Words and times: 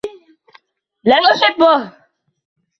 لا 1.03 1.15
أحبه 1.35 1.91